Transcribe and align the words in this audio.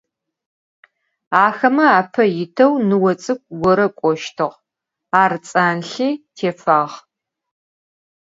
Axeme 1.43 1.85
ape 1.99 2.23
yiteu 2.37 2.73
nıo 2.87 3.11
ts'ık'u 3.21 3.55
gore 3.61 3.87
k'oştığ, 3.99 4.49
ar 5.21 5.31
ts'anlhi 5.45 6.09
têfağ. 6.35 6.87